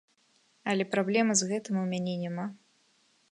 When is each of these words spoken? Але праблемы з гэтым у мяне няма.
Але 0.73 0.87
праблемы 0.95 1.33
з 1.41 1.49
гэтым 1.51 1.75
у 1.83 1.85
мяне 1.91 2.15
няма. 2.25 2.45